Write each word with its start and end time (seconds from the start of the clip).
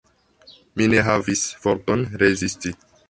Mi 0.79 0.87
ne 0.95 1.03
havis 1.09 1.43
forton 1.67 2.07
rezisti. 2.23 2.73